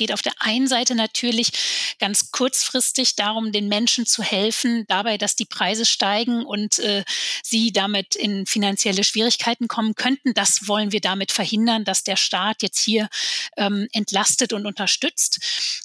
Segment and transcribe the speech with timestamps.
[0.00, 1.52] geht auf der einen Seite natürlich
[1.98, 7.04] ganz kurzfristig darum, den Menschen zu helfen, dabei, dass die Preise steigen und äh,
[7.44, 10.32] sie damit in finanzielle Schwierigkeiten kommen könnten.
[10.32, 13.10] Das wollen wir damit verhindern, dass der Staat jetzt hier
[13.58, 15.38] ähm, entlastet und unterstützt.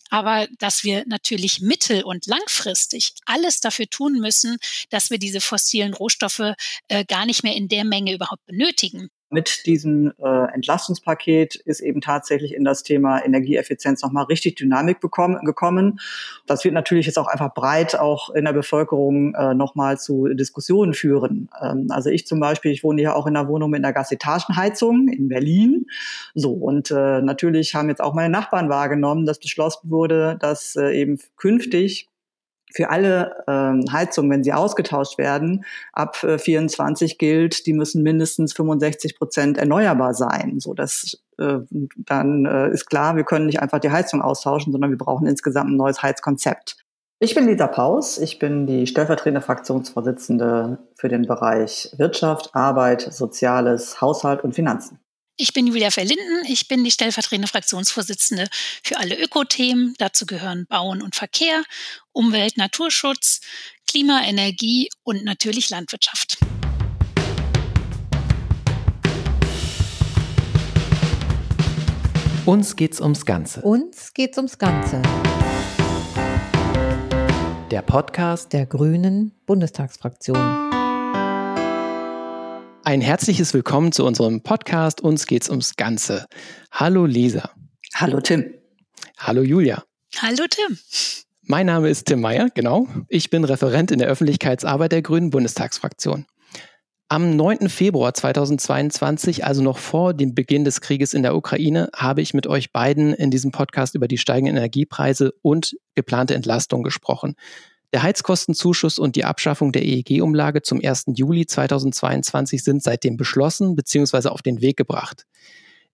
[0.10, 4.58] Aber dass wir natürlich mittel- und langfristig alles dafür tun müssen,
[4.92, 6.54] dass wir diese fossilen Rohstoffe
[6.88, 12.02] äh, gar nicht mehr in der Menge überhaupt benötigen mit diesem äh, Entlastungspaket ist eben
[12.02, 16.00] tatsächlich in das Thema Energieeffizienz nochmal richtig Dynamik bekommen, gekommen.
[16.46, 20.94] Das wird natürlich jetzt auch einfach breit auch in der Bevölkerung äh, nochmal zu Diskussionen
[20.94, 21.50] führen.
[21.62, 25.08] Ähm, also ich zum Beispiel, ich wohne ja auch in einer Wohnung mit einer Gasetagenheizung
[25.08, 25.88] in Berlin.
[26.34, 30.92] So, und äh, natürlich haben jetzt auch meine Nachbarn wahrgenommen, dass beschlossen wurde, dass äh,
[30.92, 32.10] eben künftig
[32.74, 38.54] für alle ähm, Heizungen, wenn sie ausgetauscht werden, ab äh, 24 gilt, die müssen mindestens
[38.54, 40.60] 65 Prozent erneuerbar sein.
[40.60, 41.60] So, dass äh,
[41.96, 45.72] dann äh, ist klar, wir können nicht einfach die Heizung austauschen, sondern wir brauchen insgesamt
[45.72, 46.78] ein neues Heizkonzept.
[47.20, 54.02] Ich bin Lisa Paus, ich bin die stellvertretende Fraktionsvorsitzende für den Bereich Wirtschaft, Arbeit, Soziales,
[54.02, 55.00] Haushalt und Finanzen.
[55.38, 58.48] Ich bin Julia Verlinden, ich bin die stellvertretende Fraktionsvorsitzende
[58.82, 59.94] für alle Ökothemen.
[59.98, 61.62] Dazu gehören Bauen und Verkehr,
[62.14, 63.42] Umwelt, Naturschutz,
[63.86, 66.38] Klima, Energie und natürlich Landwirtschaft.
[72.46, 73.62] Uns geht's ums Ganze.
[73.62, 75.02] Uns geht's ums Ganze.
[77.72, 80.75] Der Podcast der Grünen Bundestagsfraktion.
[82.88, 85.02] Ein herzliches Willkommen zu unserem Podcast.
[85.02, 86.28] Uns geht's ums Ganze.
[86.72, 87.50] Hallo Lisa.
[87.96, 88.54] Hallo Tim.
[89.18, 89.84] Hallo Julia.
[90.20, 90.78] Hallo Tim.
[91.42, 92.88] Mein Name ist Tim Meyer, genau.
[93.10, 96.28] Ich bin Referent in der Öffentlichkeitsarbeit der Grünen Bundestagsfraktion.
[97.10, 97.70] Am 9.
[97.70, 102.46] Februar 2022, also noch vor dem Beginn des Krieges in der Ukraine, habe ich mit
[102.46, 107.34] euch beiden in diesem Podcast über die steigenden Energiepreise und geplante Entlastung gesprochen.
[107.96, 111.06] Der Heizkostenzuschuss und die Abschaffung der EEG-Umlage zum 1.
[111.16, 114.28] Juli 2022 sind seitdem beschlossen bzw.
[114.28, 115.26] auf den Weg gebracht.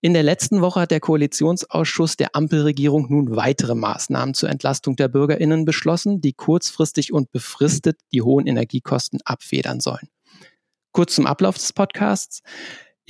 [0.01, 5.09] In der letzten Woche hat der Koalitionsausschuss der Ampelregierung nun weitere Maßnahmen zur Entlastung der
[5.09, 10.09] Bürgerinnen beschlossen, die kurzfristig und befristet die hohen Energiekosten abfedern sollen.
[10.93, 12.41] Kurz zum Ablauf des Podcasts.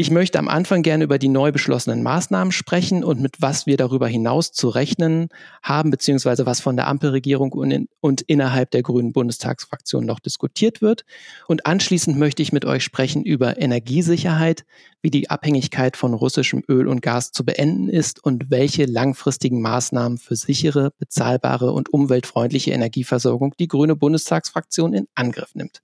[0.02, 3.78] Ich möchte am Anfang gerne über die neu beschlossenen Maßnahmen sprechen und mit was wir
[3.78, 5.30] darüber hinaus zu rechnen
[5.62, 10.82] haben, beziehungsweise was von der Ampelregierung und, in, und innerhalb der Grünen Bundestagsfraktion noch diskutiert
[10.82, 11.06] wird.
[11.48, 14.66] Und anschließend möchte ich mit euch sprechen über Energiesicherheit,
[15.04, 20.18] wie die Abhängigkeit von russischem Öl und Gas zu beenden ist und welche langfristigen Maßnahmen
[20.18, 25.84] für sichere, bezahlbare und umweltfreundliche Energieversorgung die Grüne Bundestagsfraktion in Angriff nimmt.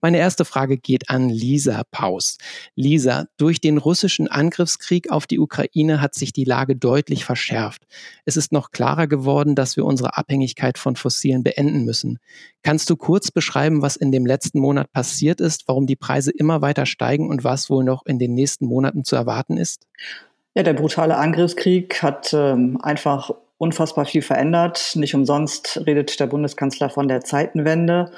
[0.00, 2.38] Meine erste Frage geht an Lisa Paus.
[2.74, 7.82] Lisa, durch den russischen Angriffskrieg auf die Ukraine hat sich die Lage deutlich verschärft.
[8.24, 12.18] Es ist noch klarer geworden, dass wir unsere Abhängigkeit von Fossilen beenden müssen.
[12.62, 16.62] Kannst du kurz beschreiben, was in dem letzten Monat passiert ist, warum die Preise immer
[16.62, 19.86] weiter steigen und was wohl noch in den nächsten Monaten zu erwarten ist?
[20.54, 24.92] Ja, der brutale Angriffskrieg hat ähm, einfach unfassbar viel verändert.
[24.94, 28.10] Nicht umsonst redet der Bundeskanzler von der Zeitenwende.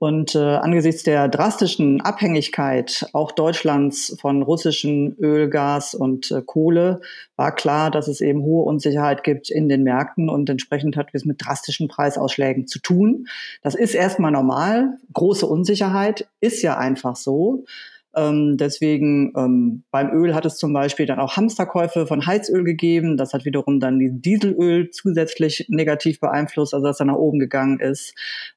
[0.00, 7.02] Und äh, angesichts der drastischen Abhängigkeit auch Deutschlands von russischem Öl, Gas und äh, Kohle
[7.36, 11.26] war klar, dass es eben hohe Unsicherheit gibt in den Märkten und entsprechend hat es
[11.26, 13.26] mit drastischen Preisausschlägen zu tun.
[13.60, 14.96] Das ist erstmal normal.
[15.12, 17.66] Große Unsicherheit ist ja einfach so.
[18.16, 23.16] Ähm, deswegen ähm, beim Öl hat es zum Beispiel dann auch Hamsterkäufe von Heizöl gegeben.
[23.16, 27.78] Das hat wiederum dann die Dieselöl zusätzlich negativ beeinflusst, also dass er nach oben gegangen
[27.78, 28.14] ist.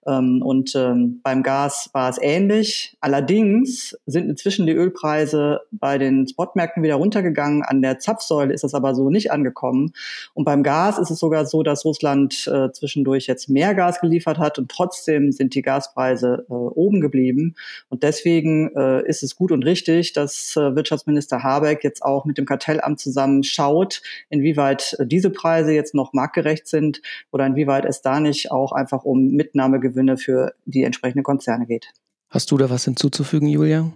[0.08, 2.98] Ähm, und ähm, beim Gas war es ähnlich.
[3.00, 7.62] Allerdings sind inzwischen die Ölpreise bei den Spotmärkten wieder runtergegangen.
[7.62, 9.94] An der Zapfsäule ist das aber so nicht angekommen.
[10.34, 14.40] Und beim Gas ist es sogar so, dass Russland äh, zwischendurch jetzt mehr Gas geliefert
[14.40, 17.56] hat und trotzdem sind die Gaspreise äh, oben geblieben.
[17.90, 22.24] Und deswegen äh, ist es gut, gut und richtig, dass äh, Wirtschaftsminister Habeck jetzt auch
[22.24, 27.84] mit dem Kartellamt zusammen schaut, inwieweit äh, diese Preise jetzt noch marktgerecht sind oder inwieweit
[27.84, 31.88] es da nicht auch einfach um Mitnahmegewinne für die entsprechenden Konzerne geht.
[32.30, 33.92] Hast du da was hinzuzufügen, Julia?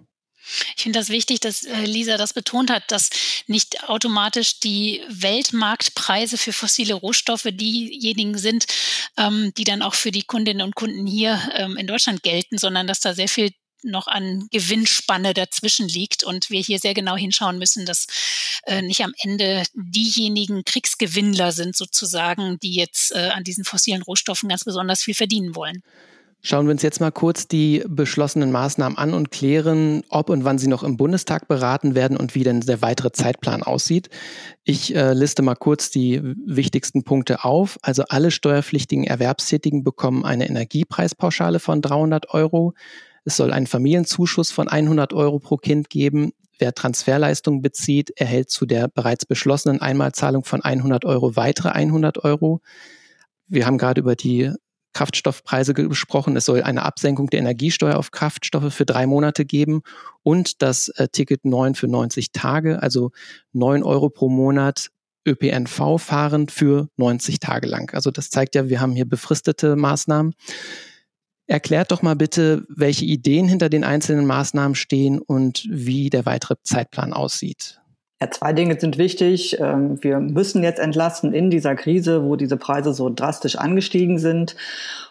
[0.76, 3.10] Ich finde das wichtig, dass äh, Lisa das betont hat, dass
[3.48, 8.66] nicht automatisch die Weltmarktpreise für fossile Rohstoffe diejenigen sind,
[9.18, 12.86] ähm, die dann auch für die Kundinnen und Kunden hier ähm, in Deutschland gelten, sondern
[12.86, 13.52] dass da sehr viel
[13.84, 18.08] noch an Gewinnspanne dazwischen liegt und wir hier sehr genau hinschauen müssen, dass
[18.66, 24.50] äh, nicht am Ende diejenigen Kriegsgewinnler sind sozusagen, die jetzt äh, an diesen fossilen Rohstoffen
[24.50, 25.84] ganz besonders viel verdienen wollen.
[26.44, 30.60] Schauen wir uns jetzt mal kurz die beschlossenen Maßnahmen an und klären, ob und wann
[30.60, 34.10] sie noch im Bundestag beraten werden und wie denn der weitere Zeitplan aussieht.
[34.64, 37.80] Ich äh, liste mal kurz die wichtigsten Punkte auf.
[37.82, 42.76] Also alle steuerpflichtigen Erwerbstätigen bekommen eine Energiepreispauschale von 300 Euro.
[43.28, 46.32] Es soll einen Familienzuschuss von 100 Euro pro Kind geben.
[46.60, 52.62] Wer Transferleistungen bezieht, erhält zu der bereits beschlossenen Einmalzahlung von 100 Euro weitere 100 Euro.
[53.50, 54.54] Wir haben gerade über die
[54.94, 56.38] Kraftstoffpreise gesprochen.
[56.38, 59.82] Es soll eine Absenkung der Energiesteuer auf Kraftstoffe für drei Monate geben
[60.24, 63.12] und das äh, Ticket 9 für 90 Tage, also
[63.52, 64.88] 9 Euro pro Monat
[65.28, 67.94] ÖPNV fahren für 90 Tage lang.
[67.94, 70.34] Also das zeigt ja, wir haben hier befristete Maßnahmen.
[71.48, 76.56] Erklärt doch mal bitte, welche Ideen hinter den einzelnen Maßnahmen stehen und wie der weitere
[76.62, 77.80] Zeitplan aussieht.
[78.20, 79.60] Ja, zwei Dinge sind wichtig.
[79.60, 84.56] Ähm, wir müssen jetzt entlasten in dieser Krise, wo diese Preise so drastisch angestiegen sind.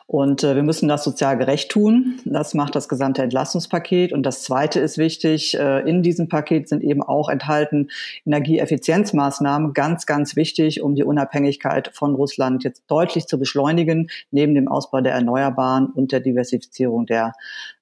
[0.08, 2.20] Und äh, wir müssen das sozial gerecht tun.
[2.24, 4.12] Das macht das gesamte Entlastungspaket.
[4.12, 7.90] Und das Zweite ist wichtig, äh, in diesem Paket sind eben auch enthalten
[8.24, 14.66] Energieeffizienzmaßnahmen, ganz, ganz wichtig, um die Unabhängigkeit von Russland jetzt deutlich zu beschleunigen, neben dem
[14.66, 17.34] Ausbau der Erneuerbaren und der Diversifizierung der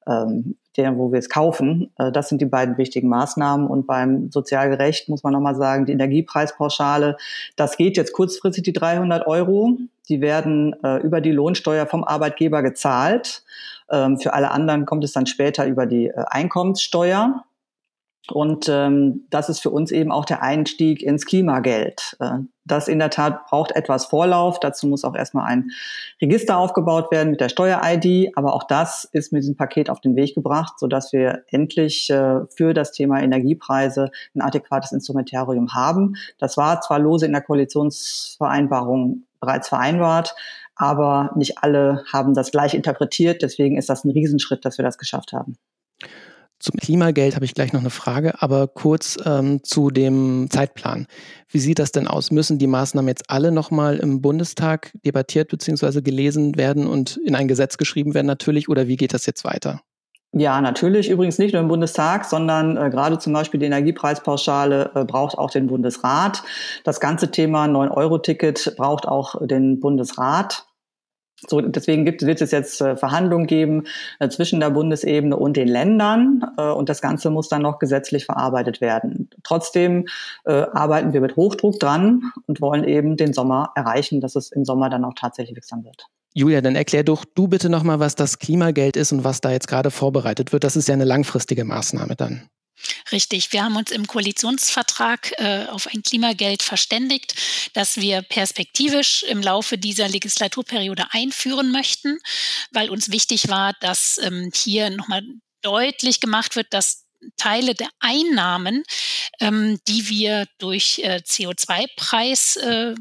[0.06, 1.90] ähm, der, wo wir es kaufen.
[1.98, 3.66] Äh, das sind die beiden wichtigen Maßnahmen.
[3.66, 7.16] Und beim Sozialgerecht muss man nochmal sagen, die Energiepreispauschale,
[7.56, 9.76] das geht jetzt kurzfristig die 300 Euro.
[10.08, 13.44] Die werden äh, über die Lohnsteuer vom Arbeitgeber gezahlt.
[13.90, 17.44] Ähm, für alle anderen kommt es dann später über die äh, Einkommenssteuer.
[18.30, 22.16] Und ähm, das ist für uns eben auch der Einstieg ins Klimageld.
[22.20, 24.58] Äh, das in der Tat braucht etwas Vorlauf.
[24.58, 25.70] Dazu muss auch erstmal ein
[26.22, 28.34] Register aufgebaut werden mit der Steuer-ID.
[28.36, 32.40] Aber auch das ist mit diesem Paket auf den Weg gebracht, sodass wir endlich äh,
[32.56, 36.16] für das Thema Energiepreise ein adäquates Instrumentarium haben.
[36.38, 40.34] Das war zwar lose in der Koalitionsvereinbarung bereits vereinbart,
[40.76, 43.42] aber nicht alle haben das gleich interpretiert.
[43.42, 45.58] Deswegen ist das ein Riesenschritt, dass wir das geschafft haben.
[46.64, 51.06] Zum Klimageld habe ich gleich noch eine Frage, aber kurz ähm, zu dem Zeitplan.
[51.46, 52.30] Wie sieht das denn aus?
[52.30, 56.00] Müssen die Maßnahmen jetzt alle nochmal im Bundestag debattiert bzw.
[56.00, 59.82] gelesen werden und in ein Gesetz geschrieben werden natürlich oder wie geht das jetzt weiter?
[60.32, 61.10] Ja, natürlich.
[61.10, 65.50] Übrigens nicht nur im Bundestag, sondern äh, gerade zum Beispiel die Energiepreispauschale äh, braucht auch
[65.50, 66.44] den Bundesrat.
[66.82, 70.64] Das ganze Thema 9-Euro-Ticket braucht auch den Bundesrat.
[71.48, 73.84] So, deswegen gibt, wird es jetzt äh, Verhandlungen geben
[74.18, 78.26] äh, zwischen der Bundesebene und den Ländern äh, und das Ganze muss dann noch gesetzlich
[78.26, 79.30] verarbeitet werden.
[79.42, 80.06] Trotzdem
[80.44, 84.64] äh, arbeiten wir mit Hochdruck dran und wollen eben den Sommer erreichen, dass es im
[84.64, 86.06] Sommer dann auch tatsächlich wirksam wird.
[86.36, 89.68] Julia, dann erklär doch du bitte nochmal, was das Klimageld ist und was da jetzt
[89.68, 90.64] gerade vorbereitet wird.
[90.64, 92.48] Das ist ja eine langfristige Maßnahme dann.
[93.14, 93.52] Richtig.
[93.52, 97.36] Wir haben uns im Koalitionsvertrag äh, auf ein Klimageld verständigt,
[97.72, 102.18] das wir perspektivisch im Laufe dieser Legislaturperiode einführen möchten,
[102.72, 105.22] weil uns wichtig war, dass ähm, hier nochmal
[105.62, 107.04] deutlich gemacht wird, dass
[107.36, 108.82] Teile der Einnahmen,
[109.38, 112.96] ähm, die wir durch äh, CO2-Preis äh,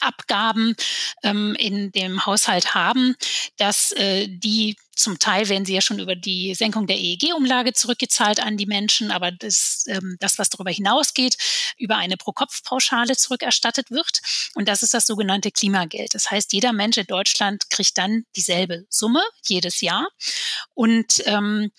[0.00, 0.74] Abgaben
[1.22, 3.14] ähm, in dem Haushalt haben,
[3.56, 8.40] dass äh, die zum Teil werden sie ja schon über die Senkung der EEG-Umlage zurückgezahlt
[8.40, 11.36] an die Menschen, aber das, ähm, das, was darüber hinausgeht,
[11.78, 14.20] über eine Pro-Kopf-Pauschale zurückerstattet wird.
[14.54, 16.14] Und das ist das sogenannte Klimageld.
[16.14, 20.06] Das heißt, jeder Mensch in Deutschland kriegt dann dieselbe Summe jedes Jahr.
[20.74, 21.70] Und ähm,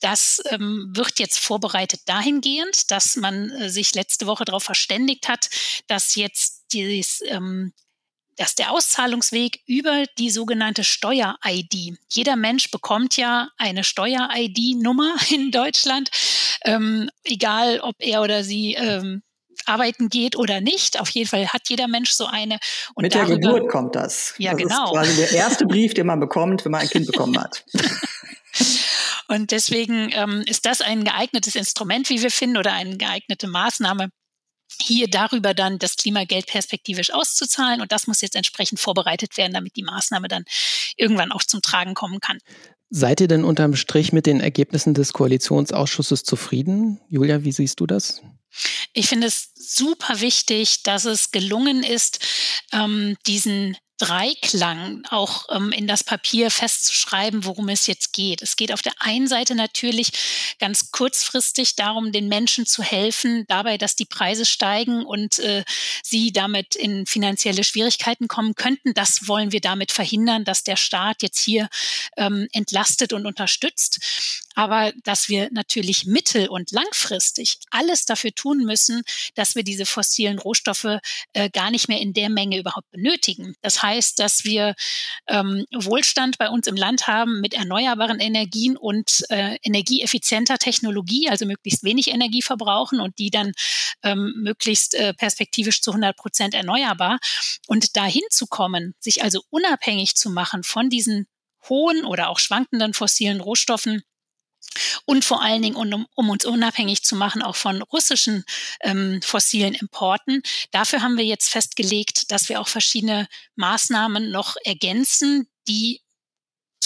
[0.00, 5.48] das ähm, wird jetzt vorbereitet dahingehend, dass man äh, sich letzte Woche darauf verständigt hat,
[5.86, 7.72] dass jetzt dieses ähm,
[8.36, 11.98] dass der Auszahlungsweg über die sogenannte Steuer-ID.
[12.08, 16.10] Jeder Mensch bekommt ja eine Steuer-ID-Nummer in Deutschland,
[16.64, 19.22] ähm, egal ob er oder sie ähm,
[19.64, 21.00] arbeiten geht oder nicht.
[21.00, 22.58] Auf jeden Fall hat jeder Mensch so eine.
[22.94, 24.34] Und Mit darüber, der Geburt kommt das.
[24.38, 24.94] Ja, das genau.
[24.94, 27.64] Das ist quasi der erste Brief, den man bekommt, wenn man ein Kind bekommen hat.
[29.28, 34.10] Und deswegen ähm, ist das ein geeignetes Instrument, wie wir finden, oder eine geeignete Maßnahme,
[34.80, 37.80] hier darüber dann das Klimageld perspektivisch auszuzahlen.
[37.80, 40.44] Und das muss jetzt entsprechend vorbereitet werden, damit die Maßnahme dann
[40.96, 42.38] irgendwann auch zum Tragen kommen kann.
[42.90, 47.00] Seid ihr denn unterm Strich mit den Ergebnissen des Koalitionsausschusses zufrieden?
[47.08, 48.22] Julia, wie siehst du das?
[48.92, 52.24] Ich finde es super wichtig, dass es gelungen ist,
[52.72, 58.42] ähm, diesen Dreiklang auch ähm, in das Papier festzuschreiben, worum es jetzt geht.
[58.42, 60.10] Es geht auf der einen Seite natürlich
[60.58, 65.64] ganz kurzfristig darum, den Menschen zu helfen, dabei, dass die Preise steigen und äh,
[66.02, 68.92] sie damit in finanzielle Schwierigkeiten kommen könnten.
[68.92, 71.68] Das wollen wir damit verhindern, dass der Staat jetzt hier
[72.16, 74.45] ähm, entlastet und unterstützt.
[74.56, 79.02] Aber dass wir natürlich mittel- und langfristig alles dafür tun müssen,
[79.34, 80.98] dass wir diese fossilen Rohstoffe
[81.34, 83.54] äh, gar nicht mehr in der Menge überhaupt benötigen.
[83.60, 84.74] Das heißt, dass wir
[85.28, 91.44] ähm, Wohlstand bei uns im Land haben mit erneuerbaren Energien und äh, energieeffizienter Technologie, also
[91.44, 93.52] möglichst wenig Energie verbrauchen und die dann
[94.02, 97.18] ähm, möglichst äh, perspektivisch zu 100 Prozent erneuerbar.
[97.66, 101.26] Und dahin zu kommen, sich also unabhängig zu machen von diesen
[101.68, 104.02] hohen oder auch schwankenden fossilen Rohstoffen,
[105.04, 108.44] und vor allen Dingen, um, um, uns unabhängig zu machen, auch von russischen
[108.80, 110.42] ähm, fossilen Importen.
[110.70, 116.00] Dafür haben wir jetzt festgelegt, dass wir auch verschiedene Maßnahmen noch ergänzen, die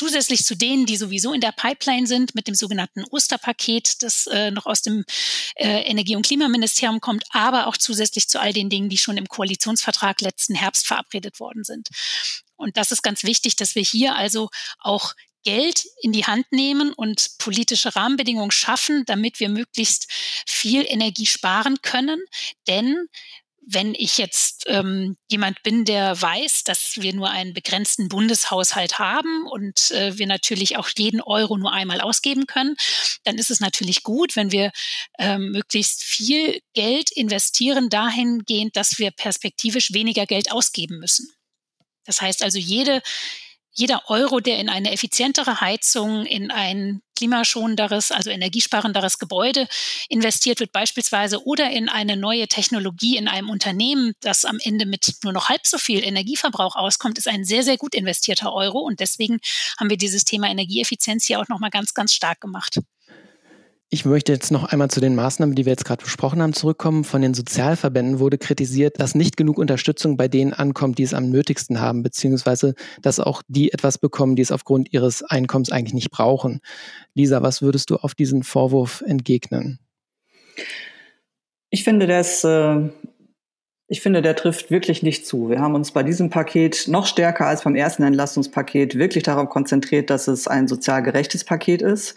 [0.00, 4.50] zusätzlich zu denen, die sowieso in der Pipeline sind, mit dem sogenannten Osterpaket, das äh,
[4.50, 5.04] noch aus dem
[5.56, 9.28] äh, Energie- und Klimaministerium kommt, aber auch zusätzlich zu all den Dingen, die schon im
[9.28, 11.88] Koalitionsvertrag letzten Herbst verabredet worden sind.
[12.56, 16.92] Und das ist ganz wichtig, dass wir hier also auch Geld in die Hand nehmen
[16.92, 20.06] und politische Rahmenbedingungen schaffen, damit wir möglichst
[20.46, 22.20] viel Energie sparen können.
[22.66, 23.08] Denn
[23.72, 29.46] wenn ich jetzt ähm, jemand bin, der weiß, dass wir nur einen begrenzten Bundeshaushalt haben
[29.46, 32.74] und äh, wir natürlich auch jeden Euro nur einmal ausgeben können,
[33.24, 34.72] dann ist es natürlich gut, wenn wir
[35.18, 41.30] ähm, möglichst viel Geld investieren dahingehend, dass wir perspektivisch weniger Geld ausgeben müssen.
[42.04, 43.02] Das heißt also, jede
[43.80, 49.68] jeder Euro, der in eine effizientere Heizung, in ein klimaschonenderes, also energiesparenderes Gebäude
[50.08, 55.14] investiert wird beispielsweise oder in eine neue Technologie in einem Unternehmen, das am Ende mit
[55.24, 58.80] nur noch halb so viel Energieverbrauch auskommt, ist ein sehr, sehr gut investierter Euro.
[58.80, 59.38] Und deswegen
[59.78, 62.80] haben wir dieses Thema Energieeffizienz hier auch nochmal ganz, ganz stark gemacht.
[63.92, 67.02] Ich möchte jetzt noch einmal zu den Maßnahmen, die wir jetzt gerade besprochen haben, zurückkommen.
[67.02, 71.28] Von den Sozialverbänden wurde kritisiert, dass nicht genug Unterstützung bei denen ankommt, die es am
[71.28, 76.12] nötigsten haben, beziehungsweise dass auch die etwas bekommen, die es aufgrund ihres Einkommens eigentlich nicht
[76.12, 76.60] brauchen.
[77.14, 79.80] Lisa, was würdest du auf diesen Vorwurf entgegnen?
[81.70, 82.90] Ich finde, das äh,
[83.92, 85.50] ich finde, der trifft wirklich nicht zu.
[85.50, 90.10] Wir haben uns bei diesem Paket noch stärker als beim ersten Entlastungspaket wirklich darauf konzentriert,
[90.10, 92.14] dass es ein sozial gerechtes Paket ist.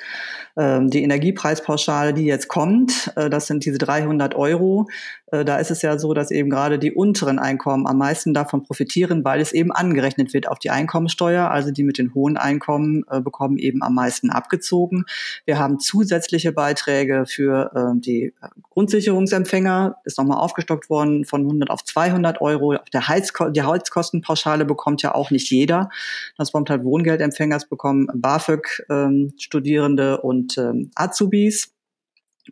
[0.56, 4.88] Ähm, die Energiepreispauschale, die jetzt kommt, äh, das sind diese 300 Euro.
[5.32, 8.62] Äh, da ist es ja so, dass eben gerade die unteren Einkommen am meisten davon
[8.62, 11.50] profitieren, weil es eben angerechnet wird auf die Einkommensteuer.
[11.50, 15.06] Also die mit den hohen Einkommen äh, bekommen eben am meisten abgezogen.
[15.46, 18.34] Wir haben zusätzliche Beiträge für die
[18.72, 22.76] Grundsicherungsempfänger, ist nochmal aufgestockt worden von 100 auf 200 Euro.
[22.94, 25.90] Der Heizko die Heizkostenpauschale bekommt ja auch nicht jeder.
[26.38, 31.72] Das bekommt halt Wohngeldempfänger, bekommen BAföG-Studierende und und ähm, Azubis.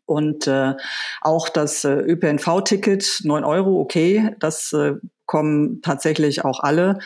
[0.05, 0.73] Und äh,
[1.19, 4.93] auch das äh, ÖPNV-Ticket, 9 Euro, okay, das äh,
[5.25, 6.99] kommen tatsächlich auch alle.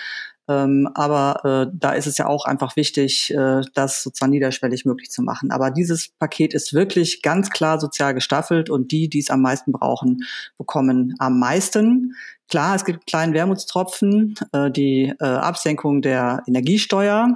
[0.48, 5.10] Ähm, aber äh, da ist es ja auch einfach wichtig, äh, das sozusagen niederschwellig möglich
[5.10, 5.52] zu machen.
[5.52, 9.72] Aber dieses Paket ist wirklich ganz klar sozial gestaffelt und die, die es am meisten
[9.72, 10.24] brauchen,
[10.58, 12.16] bekommen am meisten.
[12.48, 17.34] Klar, es gibt kleinen Wermutstropfen, äh, die äh, Absenkung der Energiesteuer.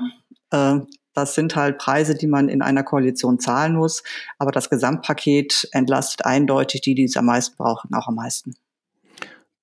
[0.51, 0.79] Äh,
[1.15, 4.03] das sind halt Preise, die man in einer Koalition zahlen muss.
[4.37, 8.55] Aber das Gesamtpaket entlastet eindeutig die, die es am meisten brauchen, auch am meisten.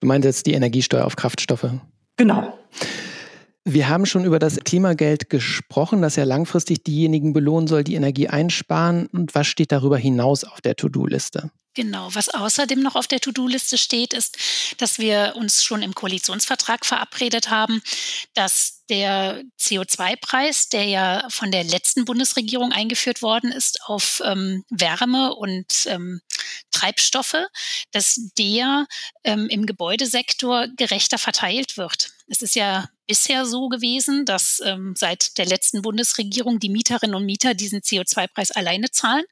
[0.01, 1.71] Du meinst jetzt die Energiesteuer auf Kraftstoffe?
[2.17, 2.59] Genau.
[3.69, 8.29] Wir haben schon über das Klimageld gesprochen, das ja langfristig diejenigen belohnen soll, die Energie
[8.29, 9.09] einsparen.
[9.09, 11.51] Und was steht darüber hinaus auf der To-Do-Liste?
[11.75, 12.09] Genau.
[12.15, 14.39] Was außerdem noch auf der To-Do-Liste steht, ist,
[14.79, 17.83] dass wir uns schon im Koalitionsvertrag verabredet haben,
[18.35, 25.35] dass der CO2-Preis, der ja von der letzten Bundesregierung eingeführt worden ist auf ähm, Wärme
[25.35, 26.21] und ähm,
[26.71, 27.49] Treibstoffe,
[27.91, 28.87] dass der
[29.25, 32.13] ähm, im Gebäudesektor gerechter verteilt wird.
[32.29, 37.25] Es ist ja bisher so gewesen, dass ähm, seit der letzten Bundesregierung die Mieterinnen und
[37.25, 39.25] Mieter diesen CO2-Preis alleine zahlen,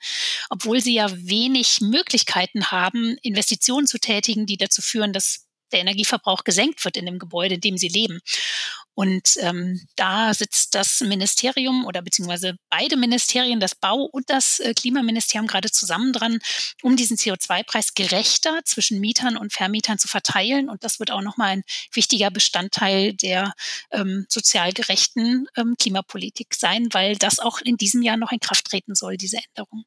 [0.50, 6.44] obwohl sie ja wenig Möglichkeiten haben, Investitionen zu tätigen, die dazu führen, dass der Energieverbrauch
[6.44, 8.20] gesenkt wird in dem Gebäude, in dem sie leben.
[8.94, 14.72] Und ähm, da sitzt das Ministerium oder beziehungsweise beide Ministerien, das Bau- und das äh,
[14.72, 16.38] Klimaministerium gerade zusammen dran,
[16.82, 20.68] um diesen CO2-Preis gerechter zwischen Mietern und Vermietern zu verteilen.
[20.68, 23.52] Und das wird auch nochmal ein wichtiger Bestandteil der
[23.90, 28.66] ähm, sozial gerechten ähm, Klimapolitik sein, weil das auch in diesem Jahr noch in Kraft
[28.66, 29.84] treten soll, diese Änderung.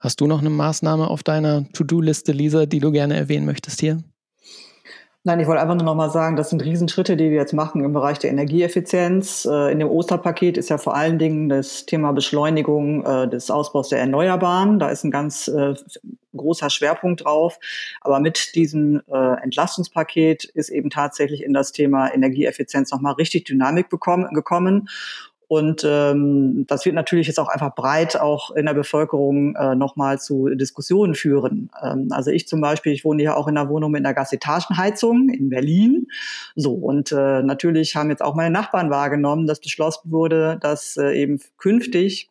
[0.00, 4.02] Hast du noch eine Maßnahme auf deiner To-Do-Liste, Lisa, die du gerne erwähnen möchtest hier?
[5.26, 7.82] Nein, ich wollte einfach nur noch mal sagen, das sind Riesenschritte, die wir jetzt machen
[7.82, 9.44] im Bereich der Energieeffizienz.
[9.44, 13.88] Äh, in dem Osterpaket ist ja vor allen Dingen das Thema Beschleunigung äh, des Ausbaus
[13.88, 14.78] der Erneuerbaren.
[14.78, 15.74] Da ist ein ganz äh,
[16.36, 17.58] großer Schwerpunkt drauf.
[18.02, 19.00] Aber mit diesem
[19.42, 24.88] Entlastungspaket ist eben tatsächlich in das Thema Energieeffizienz noch mal richtig Dynamik bekommen, gekommen.
[25.48, 30.18] Und ähm, das wird natürlich jetzt auch einfach breit auch in der Bevölkerung äh, nochmal
[30.18, 31.70] zu Diskussionen führen.
[31.82, 35.28] Ähm, also ich zum Beispiel, ich wohne ja auch in einer Wohnung mit einer Gasetagenheizung
[35.28, 36.08] in Berlin.
[36.56, 41.12] So, und äh, natürlich haben jetzt auch meine Nachbarn wahrgenommen, dass beschlossen wurde, dass äh,
[41.12, 42.30] eben künftig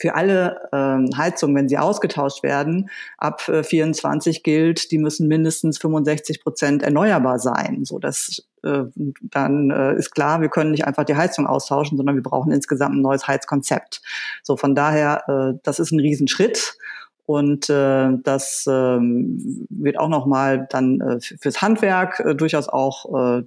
[0.00, 2.88] für alle ähm, Heizungen, wenn sie ausgetauscht werden,
[3.18, 7.84] ab äh, 24 gilt, die müssen mindestens 65 Prozent erneuerbar sein.
[7.84, 8.84] So, das äh,
[9.20, 12.96] dann äh, ist klar, wir können nicht einfach die Heizung austauschen, sondern wir brauchen insgesamt
[12.96, 14.00] ein neues Heizkonzept.
[14.42, 16.78] So, von daher, äh, das ist ein Riesenschritt.
[17.26, 23.42] Und äh, das äh, wird auch nochmal dann äh, fürs Handwerk äh, durchaus auch äh,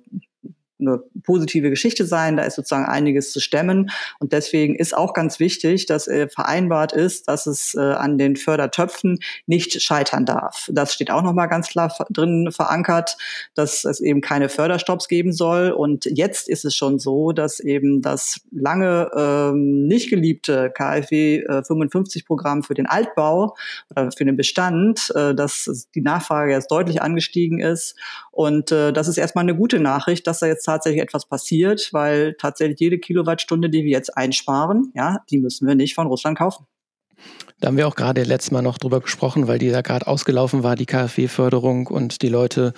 [0.88, 2.38] eine positive Geschichte sein.
[2.38, 3.90] Da ist sozusagen einiges zu stemmen.
[4.20, 8.36] Und deswegen ist auch ganz wichtig, dass äh, vereinbart ist, dass es äh, an den
[8.36, 10.70] Fördertöpfen nicht scheitern darf.
[10.72, 13.18] Das steht auch nochmal ganz klar drin verankert,
[13.56, 15.72] dass es eben keine Förderstopps geben soll.
[15.72, 21.64] Und jetzt ist es schon so, dass eben das lange ähm, nicht geliebte KfW äh,
[21.64, 23.56] 55 Programm für den Altbau
[23.90, 27.96] oder für den Bestand, äh, dass die Nachfrage jetzt deutlich angestiegen ist.
[28.34, 32.34] Und äh, das ist erstmal eine gute Nachricht, dass da jetzt tatsächlich etwas passiert, weil
[32.34, 36.66] tatsächlich jede Kilowattstunde, die wir jetzt einsparen, ja, die müssen wir nicht von Russland kaufen.
[37.60, 40.64] Da haben wir auch gerade letztes Mal noch drüber gesprochen, weil die da gerade ausgelaufen
[40.64, 42.74] war, die KfW-Förderung und die Leute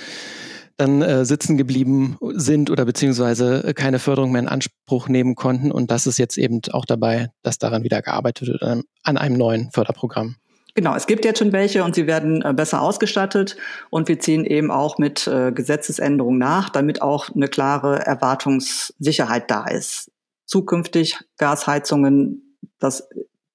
[0.76, 5.72] dann äh, sitzen geblieben sind oder beziehungsweise keine Förderung mehr in Anspruch nehmen konnten.
[5.72, 9.72] Und das ist jetzt eben auch dabei, dass daran wieder gearbeitet wird, an einem neuen
[9.72, 10.36] Förderprogramm.
[10.78, 13.56] Genau, es gibt jetzt schon welche und sie werden äh, besser ausgestattet
[13.90, 19.68] und wir ziehen eben auch mit äh, Gesetzesänderungen nach, damit auch eine klare Erwartungssicherheit da
[19.68, 20.12] ist.
[20.46, 23.08] Zukünftig Gasheizungen, das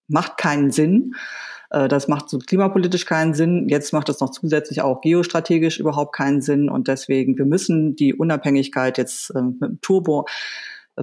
[0.09, 1.13] macht keinen Sinn.
[1.69, 3.69] Äh, das macht so klimapolitisch keinen Sinn.
[3.69, 6.71] Jetzt macht es noch zusätzlich auch geostrategisch überhaupt keinen Sinn.
[6.71, 10.25] Und deswegen, wir müssen die Unabhängigkeit jetzt mit dem Turbo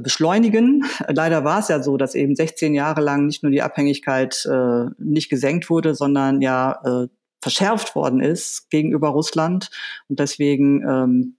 [0.01, 0.85] beschleunigen.
[1.07, 4.85] Leider war es ja so, dass eben 16 Jahre lang nicht nur die Abhängigkeit äh,
[4.97, 7.07] nicht gesenkt wurde, sondern ja äh,
[7.41, 9.69] verschärft worden ist gegenüber Russland.
[10.09, 11.37] Und deswegen ähm,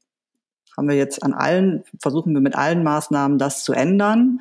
[0.76, 4.40] haben wir jetzt an allen, versuchen wir mit allen Maßnahmen das zu ändern.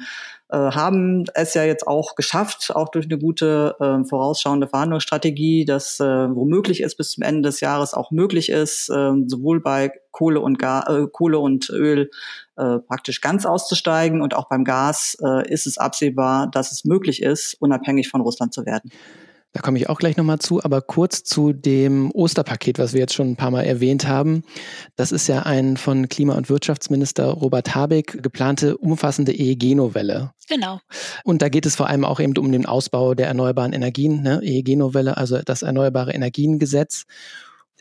[0.50, 6.00] Äh, haben es ja jetzt auch geschafft, auch durch eine gute äh, vorausschauende Verhandlungsstrategie, dass
[6.00, 10.40] äh, womöglich ist bis zum Ende des Jahres auch möglich ist, äh, sowohl bei Kohle
[10.40, 12.12] und, Ga äh, Kohle und Öl
[12.58, 17.22] äh, praktisch ganz auszusteigen und auch beim Gas äh, ist es absehbar, dass es möglich
[17.22, 18.92] ist, unabhängig von Russland zu werden.
[19.54, 23.16] Da komme ich auch gleich nochmal zu, aber kurz zu dem Osterpaket, was wir jetzt
[23.16, 24.44] schon ein paar Mal erwähnt haben.
[24.96, 30.32] Das ist ja ein von Klima- und Wirtschaftsminister Robert Habeck geplante umfassende EEG-Novelle.
[30.48, 30.80] Genau.
[31.24, 34.42] Und da geht es vor allem auch eben um den Ausbau der erneuerbaren Energien, ne?
[34.44, 37.06] EEG-Novelle, also das Erneuerbare Energiengesetz.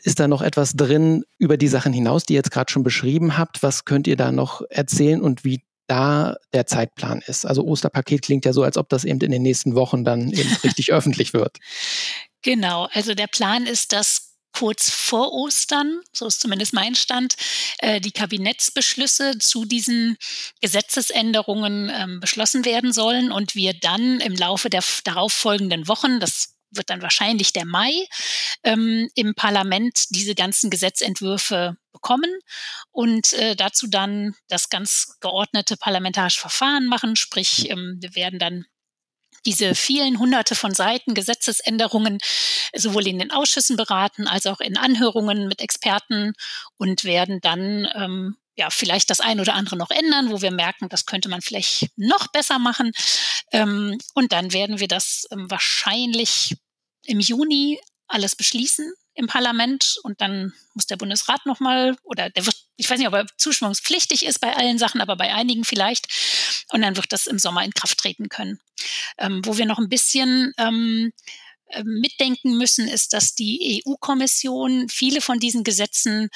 [0.03, 3.37] Ist da noch etwas drin über die Sachen hinaus, die ihr jetzt gerade schon beschrieben
[3.37, 3.63] habt?
[3.63, 7.45] Was könnt ihr da noch erzählen und wie da der Zeitplan ist.
[7.45, 10.53] Also Osterpaket klingt ja so, als ob das eben in den nächsten Wochen dann eben
[10.63, 11.57] richtig öffentlich wird.
[12.41, 17.35] Genau, also der Plan ist, dass kurz vor Ostern, so ist zumindest mein Stand,
[17.79, 20.17] äh, die Kabinettsbeschlüsse zu diesen
[20.61, 26.89] Gesetzesänderungen ähm, beschlossen werden sollen und wir dann im Laufe der darauffolgenden Wochen, das wird
[26.89, 27.91] dann wahrscheinlich der Mai,
[28.63, 32.31] ähm, im Parlament diese ganzen Gesetzentwürfe bekommen
[32.91, 37.15] und äh, dazu dann das ganz geordnete parlamentarische Verfahren machen.
[37.15, 38.65] Sprich, ähm, wir werden dann
[39.45, 42.19] diese vielen hunderte von Seiten Gesetzesänderungen
[42.75, 46.33] sowohl in den Ausschüssen beraten als auch in Anhörungen mit Experten
[46.77, 50.89] und werden dann ähm, ja, vielleicht das ein oder andere noch ändern, wo wir merken,
[50.89, 52.91] das könnte man vielleicht noch besser machen.
[53.51, 56.55] Ähm, und dann werden wir das ähm, wahrscheinlich
[57.05, 62.55] im Juni alles beschließen im Parlament und dann muss der Bundesrat nochmal oder der wird,
[62.77, 66.07] ich weiß nicht, ob er zustimmungspflichtig ist bei allen Sachen, aber bei einigen vielleicht
[66.71, 68.59] und dann wird das im Sommer in Kraft treten können.
[69.17, 71.13] Ähm, wo wir noch ein bisschen ähm,
[71.67, 76.29] äh, mitdenken müssen, ist, dass die EU-Kommission viele von diesen Gesetzen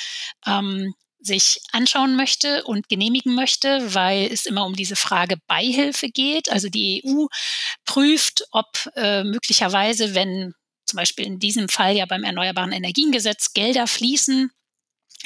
[0.47, 6.51] ähm, sich anschauen möchte und genehmigen möchte, weil es immer um diese Frage Beihilfe geht.
[6.51, 7.27] Also die EU
[7.85, 10.53] prüft, ob äh, möglicherweise, wenn
[10.85, 14.51] zum Beispiel in diesem Fall ja beim Erneuerbaren Energiengesetz Gelder fließen,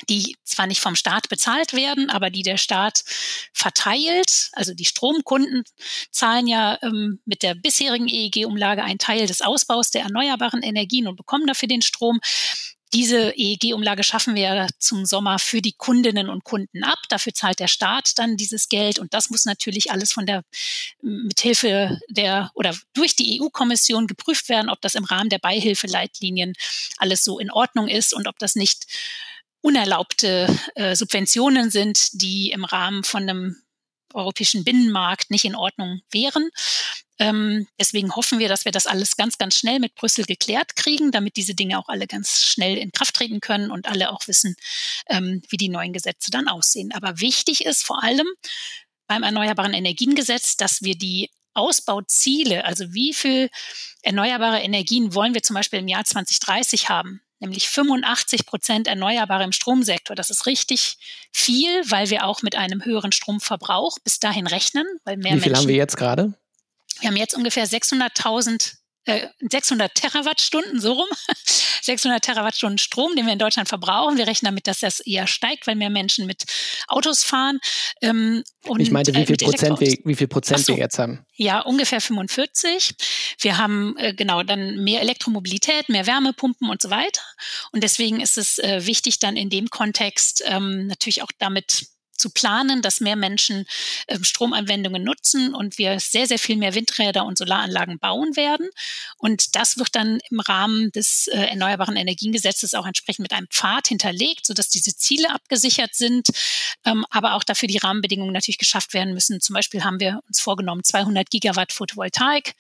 [0.09, 3.03] die zwar nicht vom Staat bezahlt werden, aber die der Staat
[3.53, 4.49] verteilt.
[4.51, 5.63] Also die Stromkunden
[6.11, 11.15] zahlen ja ähm, mit der bisherigen EEG-Umlage einen Teil des Ausbaus der erneuerbaren Energien und
[11.15, 12.19] bekommen dafür den Strom.
[12.95, 16.97] Diese EEG-Umlage schaffen wir zum Sommer für die Kundinnen und Kunden ab.
[17.09, 20.43] Dafür zahlt der Staat dann dieses Geld und das muss natürlich alles von der
[21.01, 26.53] mithilfe der oder durch die EU-Kommission geprüft werden, ob das im Rahmen der Beihilfeleitlinien
[26.95, 28.85] alles so in Ordnung ist und ob das nicht
[29.59, 33.57] unerlaubte äh, Subventionen sind, die im Rahmen von einem
[34.13, 36.49] europäischen Binnenmarkt nicht in Ordnung wären.
[37.17, 41.11] Ähm, deswegen hoffen wir, dass wir das alles ganz, ganz schnell mit Brüssel geklärt kriegen,
[41.11, 44.55] damit diese Dinge auch alle ganz schnell in Kraft treten können und alle auch wissen,
[45.09, 46.91] ähm, wie die neuen Gesetze dann aussehen.
[46.93, 48.27] Aber wichtig ist vor allem
[49.07, 53.49] beim Erneuerbaren Energiengesetz, dass wir die Ausbauziele, also wie viel
[54.01, 59.53] erneuerbare Energien wollen wir zum Beispiel im Jahr 2030 haben, nämlich 85 Prozent Erneuerbare im
[59.53, 60.15] Stromsektor.
[60.15, 60.97] Das ist richtig
[61.31, 64.85] viel, weil wir auch mit einem höheren Stromverbrauch bis dahin rechnen.
[65.05, 66.33] Weil mehr Wie viel Menschen, haben wir jetzt gerade?
[66.99, 68.75] Wir haben jetzt ungefähr 600.000
[69.39, 71.07] 600 äh, Terawattstunden, so rum,
[71.81, 74.17] 600 Terawattstunden Strom, den wir in Deutschland verbrauchen.
[74.17, 76.43] Wir rechnen damit, dass das eher steigt, weil mehr Menschen mit
[76.87, 77.59] Autos fahren.
[78.01, 80.79] Ähm, und, ich meinte, wie äh, viel, äh, Prozent, wir, wie viel Prozent so, wir
[80.79, 81.23] jetzt haben.
[81.35, 82.95] Ja, ungefähr 45.
[83.41, 87.21] Wir haben äh, genau dann mehr Elektromobilität, mehr Wärmepumpen und so weiter.
[87.71, 92.29] Und deswegen ist es äh, wichtig, dann in dem Kontext ähm, natürlich auch damit zu
[92.29, 93.65] planen, dass mehr Menschen
[94.07, 98.69] ähm, Stromanwendungen nutzen und wir sehr, sehr viel mehr Windräder und Solaranlagen bauen werden.
[99.17, 103.87] Und das wird dann im Rahmen des äh, Erneuerbaren Energiengesetzes auch entsprechend mit einem Pfad
[103.87, 106.27] hinterlegt, sodass diese Ziele abgesichert sind,
[106.85, 109.41] ähm, aber auch dafür die Rahmenbedingungen natürlich geschafft werden müssen.
[109.41, 112.55] Zum Beispiel haben wir uns vorgenommen, 200 Gigawatt Photovoltaik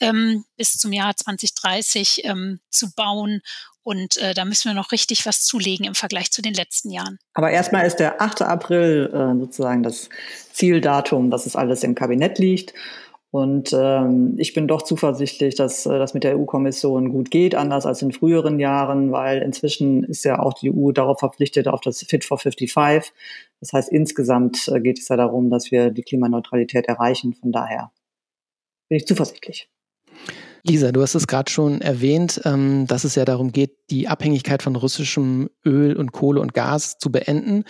[0.00, 3.42] ähm, bis zum Jahr 2030 ähm, zu bauen
[3.86, 7.18] und äh, da müssen wir noch richtig was zulegen im Vergleich zu den letzten Jahren.
[7.34, 8.42] Aber erstmal ist der 8.
[8.42, 10.08] April äh, sozusagen das
[10.52, 12.74] Zieldatum, dass es alles im Kabinett liegt.
[13.30, 17.86] Und ähm, ich bin doch zuversichtlich, dass äh, das mit der EU-Kommission gut geht, anders
[17.86, 22.02] als in früheren Jahren, weil inzwischen ist ja auch die EU darauf verpflichtet, auf das
[22.02, 23.12] Fit for 55.
[23.60, 27.34] Das heißt, insgesamt äh, geht es ja darum, dass wir die Klimaneutralität erreichen.
[27.34, 27.92] Von daher
[28.88, 29.68] bin ich zuversichtlich.
[30.68, 34.64] Lisa, du hast es gerade schon erwähnt, ähm, dass es ja darum geht, die Abhängigkeit
[34.64, 37.62] von russischem Öl und Kohle und Gas zu beenden.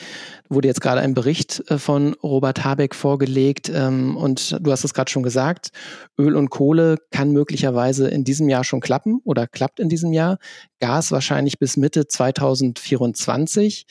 [0.48, 4.94] Wurde jetzt gerade ein Bericht äh, von Robert Habeck vorgelegt ähm, und du hast es
[4.94, 5.72] gerade schon gesagt,
[6.18, 10.38] Öl und Kohle kann möglicherweise in diesem Jahr schon klappen oder klappt in diesem Jahr.
[10.80, 13.86] Gas wahrscheinlich bis Mitte 2024.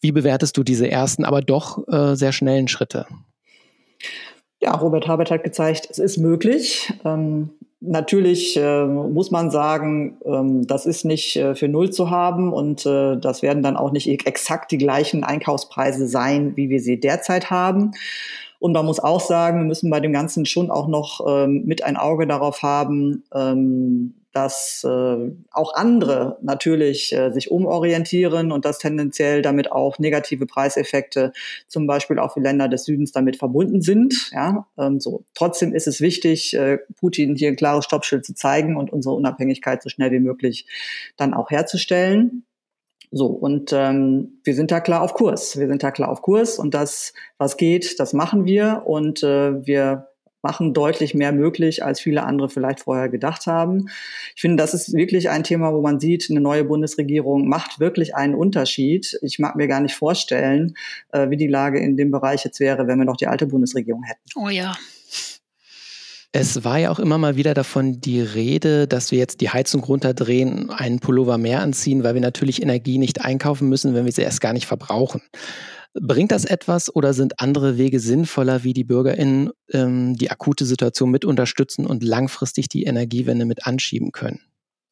[0.00, 3.06] Wie bewertest du diese ersten, aber doch äh, sehr schnellen Schritte?
[4.64, 6.92] Ja, Robert Habeck hat gezeigt, es ist möglich.
[7.04, 7.50] Ähm,
[7.86, 12.86] Natürlich äh, muss man sagen, ähm, das ist nicht äh, für null zu haben und
[12.86, 17.50] äh, das werden dann auch nicht exakt die gleichen Einkaufspreise sein, wie wir sie derzeit
[17.50, 17.90] haben.
[18.58, 21.84] Und man muss auch sagen, wir müssen bei dem Ganzen schon auch noch ähm, mit
[21.84, 28.78] ein Auge darauf haben, ähm, dass äh, auch andere natürlich äh, sich umorientieren und dass
[28.78, 31.32] tendenziell damit auch negative Preiseffekte
[31.68, 34.30] zum Beispiel auch für Länder des Südens damit verbunden sind.
[34.32, 35.24] Ja, ähm, so.
[35.34, 39.82] Trotzdem ist es wichtig, äh, Putin hier ein klares Stoppschild zu zeigen und unsere Unabhängigkeit
[39.82, 40.66] so schnell wie möglich
[41.16, 42.44] dann auch herzustellen.
[43.12, 45.56] So, und ähm, wir sind da klar auf Kurs.
[45.56, 49.64] Wir sind da klar auf Kurs und das, was geht, das machen wir und äh,
[49.64, 50.08] wir
[50.44, 53.88] machen deutlich mehr möglich, als viele andere vielleicht vorher gedacht haben.
[54.36, 58.14] Ich finde, das ist wirklich ein Thema, wo man sieht, eine neue Bundesregierung macht wirklich
[58.14, 59.18] einen Unterschied.
[59.22, 60.76] Ich mag mir gar nicht vorstellen,
[61.10, 64.04] äh, wie die Lage in dem Bereich jetzt wäre, wenn wir noch die alte Bundesregierung
[64.04, 64.20] hätten.
[64.36, 64.76] Oh ja.
[66.36, 69.84] Es war ja auch immer mal wieder davon die Rede, dass wir jetzt die Heizung
[69.84, 74.22] runterdrehen, einen Pullover mehr anziehen, weil wir natürlich Energie nicht einkaufen müssen, wenn wir sie
[74.22, 75.22] erst gar nicht verbrauchen.
[76.00, 81.10] Bringt das etwas oder sind andere Wege sinnvoller, wie die BürgerInnen ähm, die akute Situation
[81.10, 84.40] mit unterstützen und langfristig die Energiewende mit anschieben können?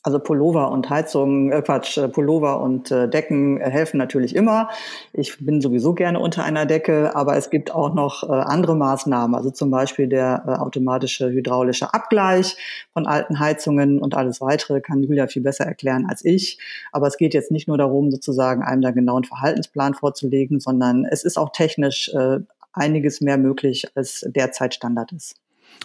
[0.05, 4.69] Also Pullover und Heizung, äh Quatsch, äh, Pullover und äh, Decken äh, helfen natürlich immer.
[5.13, 9.37] Ich bin sowieso gerne unter einer Decke, aber es gibt auch noch äh, andere Maßnahmen,
[9.37, 12.57] also zum Beispiel der äh, automatische hydraulische Abgleich
[12.93, 16.59] von alten Heizungen und alles weitere kann Julia viel besser erklären als ich.
[16.91, 21.23] Aber es geht jetzt nicht nur darum, sozusagen einem da genauen Verhaltensplan vorzulegen, sondern es
[21.23, 22.41] ist auch technisch äh,
[22.73, 25.37] einiges mehr möglich, als derzeit Standard ist.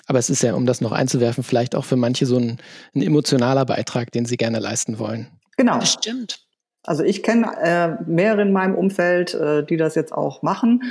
[0.06, 2.58] Aber es ist ja, um das noch einzuwerfen, vielleicht auch für manche so ein,
[2.96, 5.28] ein emotionaler Beitrag, den sie gerne leisten wollen.
[5.58, 5.80] Genau.
[5.80, 6.47] Bestimmt.
[6.88, 10.84] Also ich kenne äh, mehrere in meinem Umfeld, äh, die das jetzt auch machen.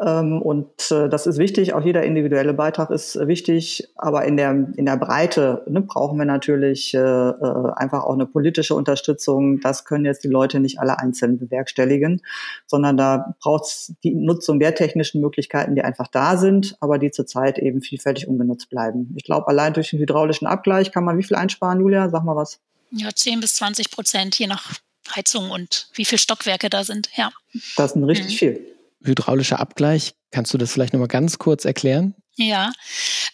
[0.00, 1.72] Ähm, und äh, das ist wichtig.
[1.72, 3.88] Auch jeder individuelle Beitrag ist wichtig.
[3.94, 8.26] Aber in der, in der Breite ne, brauchen wir natürlich äh, äh, einfach auch eine
[8.26, 9.60] politische Unterstützung.
[9.60, 12.22] Das können jetzt die Leute nicht alle einzeln bewerkstelligen,
[12.66, 17.12] sondern da braucht es die Nutzung der technischen Möglichkeiten, die einfach da sind, aber die
[17.12, 19.14] zurzeit eben vielfältig ungenutzt bleiben.
[19.16, 22.10] Ich glaube, allein durch den hydraulischen Abgleich kann man wie viel einsparen, Julia?
[22.10, 22.58] Sag mal was.
[22.90, 24.72] Ja, 10 bis 20 Prozent, je nach
[25.14, 27.10] Heizung und wie viele Stockwerke da sind.
[27.16, 27.32] Ja.
[27.76, 28.38] Das sind richtig mhm.
[28.38, 28.76] viel.
[29.04, 32.14] Hydraulischer Abgleich, kannst du das vielleicht nochmal ganz kurz erklären?
[32.38, 32.72] Ja,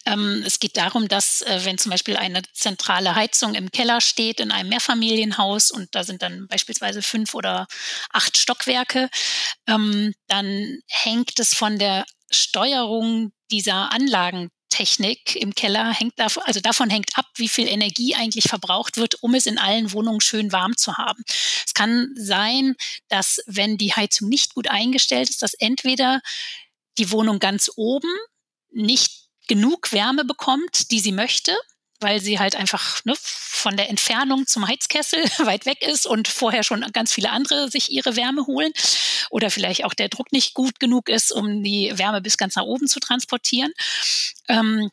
[0.06, 4.38] ähm, es geht darum, dass äh, wenn zum Beispiel eine zentrale Heizung im Keller steht
[4.38, 7.66] in einem Mehrfamilienhaus und da sind dann beispielsweise fünf oder
[8.12, 9.08] acht Stockwerke,
[9.66, 16.60] ähm, dann hängt es von der Steuerung dieser Anlagen Technik im Keller hängt davon, also
[16.60, 20.50] davon hängt ab, wie viel Energie eigentlich verbraucht wird, um es in allen Wohnungen schön
[20.50, 21.22] warm zu haben.
[21.66, 22.74] Es kann sein,
[23.08, 26.22] dass wenn die Heizung nicht gut eingestellt ist, dass entweder
[26.96, 28.08] die Wohnung ganz oben
[28.70, 31.54] nicht genug Wärme bekommt, die sie möchte,
[32.02, 36.62] weil sie halt einfach ne, von der Entfernung zum Heizkessel weit weg ist und vorher
[36.62, 38.72] schon ganz viele andere sich ihre Wärme holen.
[39.30, 42.64] Oder vielleicht auch der Druck nicht gut genug ist, um die Wärme bis ganz nach
[42.64, 43.72] oben zu transportieren.
[44.48, 44.90] Ähm,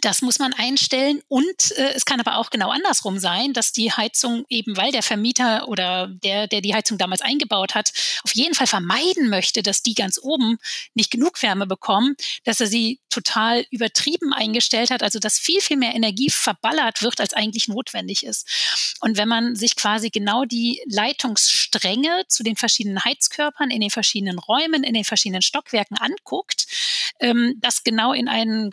[0.00, 1.22] das muss man einstellen.
[1.28, 5.02] Und äh, es kann aber auch genau andersrum sein, dass die Heizung eben, weil der
[5.02, 7.92] Vermieter oder der, der die Heizung damals eingebaut hat,
[8.24, 10.58] auf jeden Fall vermeiden möchte, dass die ganz oben
[10.94, 15.76] nicht genug Wärme bekommen, dass er sie total übertrieben eingestellt hat, also dass viel, viel
[15.76, 18.96] mehr Energie verballert wird, als eigentlich notwendig ist.
[19.00, 24.38] Und wenn man sich quasi genau die Leitungsstränge zu den verschiedenen Heizkörpern in den verschiedenen
[24.38, 26.66] Räumen, in den verschiedenen Stockwerken anguckt,
[27.20, 28.70] ähm, das genau in ein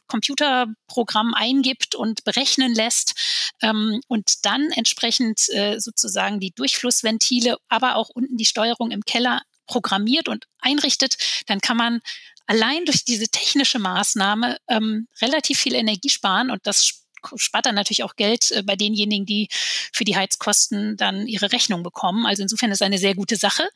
[0.96, 3.16] Computerprogramm eingibt und berechnen lässt
[3.62, 9.42] ähm, und dann entsprechend äh, sozusagen die Durchflussventile, aber auch unten die Steuerung im Keller
[9.68, 12.00] programmiert und einrichtet, dann kann man
[12.48, 17.02] allein durch diese technische Maßnahme ähm, relativ viel Energie sparen und das
[17.38, 19.50] spart dann natürlich auch Geld äh, bei denjenigen, die
[19.92, 22.26] für die Heizkosten dann ihre Rechnung bekommen.
[22.28, 23.68] Also insofern ist es eine sehr gute Sache.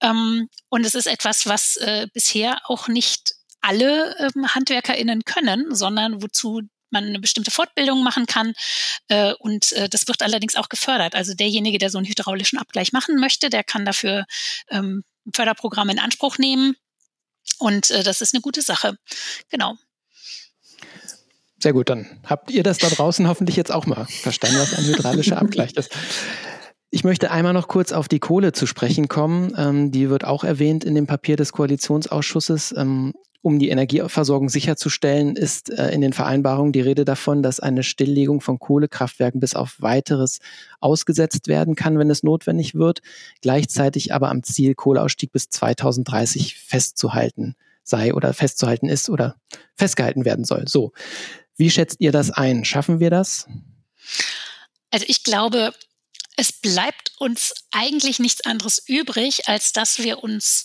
[0.00, 6.22] Ähm, und es ist etwas, was äh, bisher auch nicht alle ähm, HandwerkerInnen können, sondern
[6.22, 8.52] wozu man eine bestimmte Fortbildung machen kann.
[9.08, 11.14] Äh, und äh, das wird allerdings auch gefördert.
[11.14, 14.26] Also derjenige, der so einen hydraulischen Abgleich machen möchte, der kann dafür
[14.70, 16.76] ähm, ein Förderprogramm in Anspruch nehmen.
[17.58, 18.96] Und äh, das ist eine gute Sache.
[19.50, 19.76] Genau.
[21.62, 24.84] Sehr gut, dann habt ihr das da draußen hoffentlich jetzt auch mal verstanden, was ein
[24.84, 25.94] hydraulischer Abgleich ist.
[26.90, 29.54] Ich möchte einmal noch kurz auf die Kohle zu sprechen kommen.
[29.56, 32.74] Ähm, die wird auch erwähnt in dem Papier des Koalitionsausschusses.
[32.76, 37.82] Ähm, um die Energieversorgung sicherzustellen, ist äh, in den Vereinbarungen die Rede davon, dass eine
[37.82, 40.40] Stilllegung von Kohlekraftwerken bis auf weiteres
[40.80, 43.00] ausgesetzt werden kann, wenn es notwendig wird,
[43.40, 49.36] gleichzeitig aber am Ziel Kohleausstieg bis 2030 festzuhalten sei oder festzuhalten ist oder
[49.74, 50.68] festgehalten werden soll.
[50.68, 50.92] So,
[51.56, 52.64] wie schätzt ihr das ein?
[52.64, 53.46] Schaffen wir das?
[54.90, 55.72] Also ich glaube,
[56.36, 60.64] es bleibt uns eigentlich nichts anderes übrig, als dass wir uns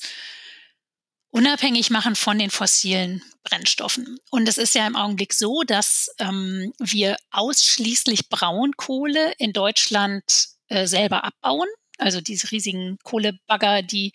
[1.35, 4.17] unabhängig machen von den fossilen Brennstoffen.
[4.31, 10.23] Und es ist ja im Augenblick so, dass ähm, wir ausschließlich Braunkohle in Deutschland
[10.69, 11.67] äh, selber abbauen.
[11.97, 14.13] Also diese riesigen Kohlebagger, die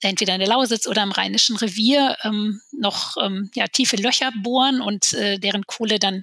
[0.00, 4.80] entweder in der Lausitz oder im Rheinischen Revier ähm, noch ähm, ja, tiefe Löcher bohren
[4.80, 6.22] und äh, deren Kohle dann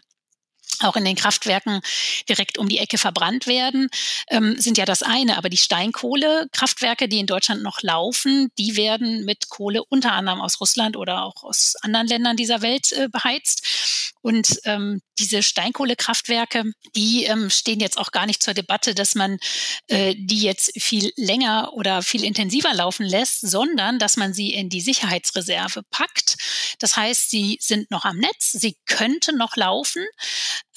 [0.82, 1.82] auch in den Kraftwerken
[2.28, 3.90] direkt um die Ecke verbrannt werden,
[4.30, 5.38] ähm, sind ja das eine.
[5.38, 10.60] Aber die Steinkohlekraftwerke, die in Deutschland noch laufen, die werden mit Kohle unter anderem aus
[10.62, 14.16] Russland oder auch aus anderen Ländern dieser Welt äh, beheizt.
[14.22, 16.66] Und ähm, diese Steinkohlekraftwerke,
[16.96, 19.38] die ähm, stehen jetzt auch gar nicht zur Debatte, dass man
[19.88, 24.70] äh, die jetzt viel länger oder viel intensiver laufen lässt, sondern dass man sie in
[24.70, 26.38] die Sicherheitsreserve packt.
[26.80, 30.06] Das heißt, sie sind noch am Netz, sie könnten noch laufen.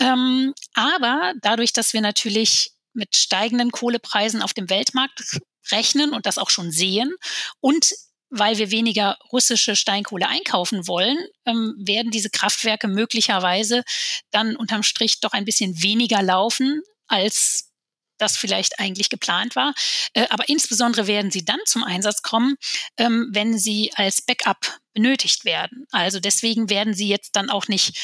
[0.03, 6.39] Ähm, aber dadurch, dass wir natürlich mit steigenden Kohlepreisen auf dem Weltmarkt rechnen und das
[6.39, 7.15] auch schon sehen
[7.61, 7.93] und
[8.35, 13.85] weil wir weniger russische Steinkohle einkaufen wollen, ähm, werden diese Kraftwerke möglicherweise
[14.31, 17.73] dann unterm Strich doch ein bisschen weniger laufen, als
[18.17, 19.75] das vielleicht eigentlich geplant war.
[20.15, 22.57] Äh, aber insbesondere werden sie dann zum Einsatz kommen,
[22.97, 25.87] ähm, wenn sie als Backup benötigt werden.
[25.91, 27.99] Also deswegen werden sie jetzt dann auch nicht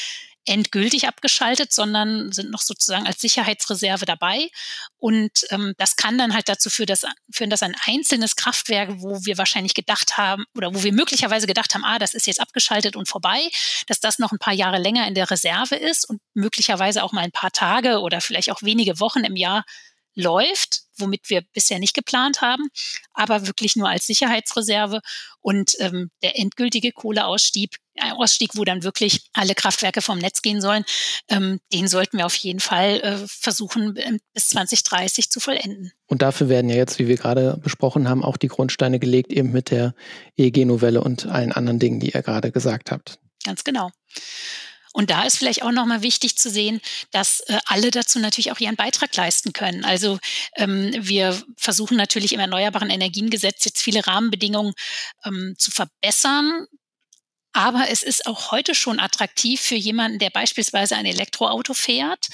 [0.45, 4.49] endgültig abgeschaltet, sondern sind noch sozusagen als Sicherheitsreserve dabei.
[4.97, 9.23] Und ähm, das kann dann halt dazu führen dass, führen, dass ein einzelnes Kraftwerk, wo
[9.25, 12.95] wir wahrscheinlich gedacht haben oder wo wir möglicherweise gedacht haben, ah, das ist jetzt abgeschaltet
[12.95, 13.49] und vorbei,
[13.87, 17.21] dass das noch ein paar Jahre länger in der Reserve ist und möglicherweise auch mal
[17.21, 19.65] ein paar Tage oder vielleicht auch wenige Wochen im Jahr
[20.15, 22.69] läuft, womit wir bisher nicht geplant haben,
[23.13, 25.01] aber wirklich nur als Sicherheitsreserve.
[25.41, 30.61] Und ähm, der endgültige Kohleausstieg, äh, Ausstieg, wo dann wirklich alle Kraftwerke vom Netz gehen
[30.61, 30.83] sollen,
[31.29, 33.97] ähm, den sollten wir auf jeden Fall äh, versuchen,
[34.33, 35.91] bis 2030 zu vollenden.
[36.07, 39.51] Und dafür werden ja jetzt, wie wir gerade besprochen haben, auch die Grundsteine gelegt, eben
[39.51, 39.93] mit der
[40.37, 43.19] EEG-Novelle und allen anderen Dingen, die ihr gerade gesagt habt.
[43.45, 43.91] Ganz genau.
[44.93, 48.59] Und da ist vielleicht auch nochmal wichtig zu sehen, dass äh, alle dazu natürlich auch
[48.59, 49.85] ihren Beitrag leisten können.
[49.85, 50.19] Also
[50.55, 54.73] ähm, wir versuchen natürlich im Erneuerbaren Energiengesetz jetzt viele Rahmenbedingungen
[55.25, 56.65] ähm, zu verbessern,
[57.53, 62.27] Aber es ist auch heute schon attraktiv für jemanden, der beispielsweise ein Elektroauto fährt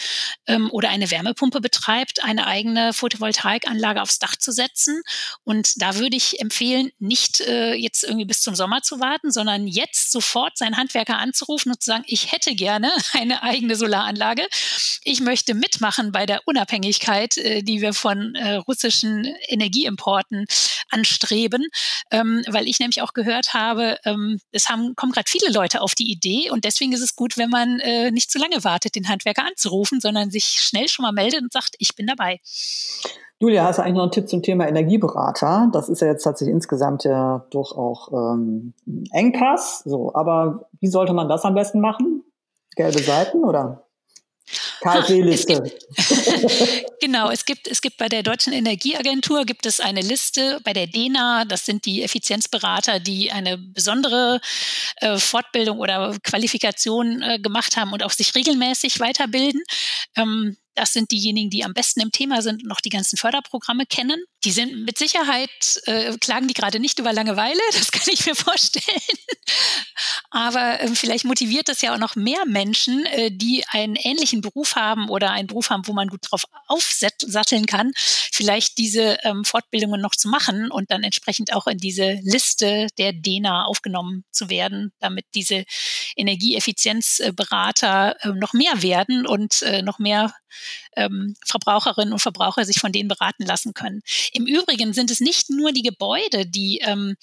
[0.45, 5.01] ähm, oder eine Wärmepumpe betreibt, eine eigene Photovoltaikanlage aufs Dach zu setzen.
[5.43, 9.67] Und da würde ich empfehlen, nicht äh, jetzt irgendwie bis zum Sommer zu warten, sondern
[9.67, 14.45] jetzt sofort seinen Handwerker anzurufen und zu sagen, ich hätte gerne eine eigene Solaranlage.
[15.03, 20.45] Ich möchte mitmachen bei der Unabhängigkeit, äh, die wir von äh, russischen Energieimporten
[20.89, 21.67] anstreben,
[22.11, 25.93] ähm, weil ich nämlich auch gehört habe, ähm, es haben, kommen gerade viele Leute auf
[25.93, 29.07] die Idee und deswegen ist es gut, wenn man äh, nicht zu lange wartet, den
[29.07, 32.39] Handwerker anzurufen, sondern sich schnell schon mal meldet und sagt, ich bin dabei.
[33.39, 35.69] Julia, hast du eigentlich noch einen Tipp zum Thema Energieberater?
[35.71, 38.73] Das ist ja jetzt tatsächlich insgesamt ja doch auch ähm,
[39.11, 39.83] Engpass.
[39.85, 42.23] So, aber wie sollte man das am besten machen?
[42.75, 43.84] Gelbe Seiten oder?
[44.81, 45.63] KfW-Liste.
[47.01, 50.87] genau, es gibt, es gibt bei der Deutschen Energieagentur gibt es eine Liste, bei der
[50.87, 54.39] DENA, das sind die Effizienzberater, die eine besondere
[54.97, 59.61] äh, Fortbildung oder Qualifikation äh, gemacht haben und auch sich regelmäßig weiterbilden.
[60.15, 63.85] Ähm, das sind diejenigen, die am besten im Thema sind und noch die ganzen Förderprogramme
[63.85, 64.21] kennen.
[64.43, 65.49] Die sind mit Sicherheit,
[65.85, 69.01] äh, klagen die gerade nicht über Langeweile, das kann ich mir vorstellen.
[70.35, 74.75] Aber äh, vielleicht motiviert das ja auch noch mehr Menschen, äh, die einen ähnlichen Beruf
[74.75, 80.01] haben oder einen Beruf haben, wo man gut drauf aufsatteln kann, vielleicht diese ähm, Fortbildungen
[80.01, 84.91] noch zu machen und dann entsprechend auch in diese Liste der DENA aufgenommen zu werden,
[84.99, 85.63] damit diese
[86.17, 90.33] Energieeffizienzberater äh, noch mehr werden und äh, noch mehr
[90.97, 94.01] ähm, Verbraucherinnen und Verbraucher sich von denen beraten lassen können.
[94.33, 97.15] Im Übrigen sind es nicht nur die Gebäude, die ähm,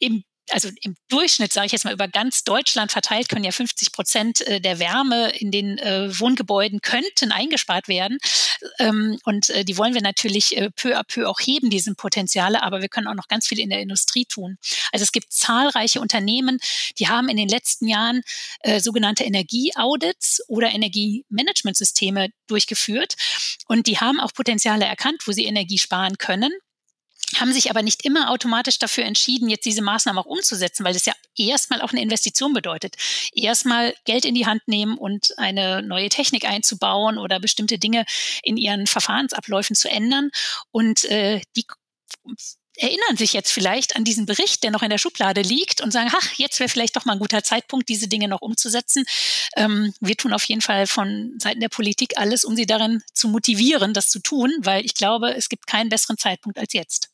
[0.00, 3.92] im also im Durchschnitt, sage ich jetzt mal, über ganz Deutschland verteilt, können ja 50
[3.92, 8.18] Prozent äh, der Wärme in den äh, Wohngebäuden könnten eingespart werden.
[8.78, 12.80] Ähm, und äh, die wollen wir natürlich peu à peu auch heben, diese Potenziale, aber
[12.80, 14.58] wir können auch noch ganz viel in der Industrie tun.
[14.92, 16.58] Also es gibt zahlreiche Unternehmen,
[16.98, 18.22] die haben in den letzten Jahren
[18.78, 23.14] sogenannte Energieaudits oder Energiemanagementsysteme durchgeführt
[23.66, 26.52] und die haben auch Potenziale erkannt, wo sie Energie sparen können
[27.36, 31.04] haben sich aber nicht immer automatisch dafür entschieden, jetzt diese Maßnahmen auch umzusetzen, weil das
[31.04, 32.96] ja erstmal auch eine Investition bedeutet.
[33.32, 38.04] Erstmal Geld in die Hand nehmen und eine neue Technik einzubauen oder bestimmte Dinge
[38.42, 40.30] in ihren Verfahrensabläufen zu ändern.
[40.70, 41.64] Und äh, die
[42.78, 46.10] erinnern sich jetzt vielleicht an diesen Bericht, der noch in der Schublade liegt und sagen,
[46.12, 49.04] ach, jetzt wäre vielleicht doch mal ein guter Zeitpunkt, diese Dinge noch umzusetzen.
[49.56, 53.28] Ähm, wir tun auf jeden Fall von Seiten der Politik alles, um sie darin zu
[53.28, 57.10] motivieren, das zu tun, weil ich glaube, es gibt keinen besseren Zeitpunkt als jetzt.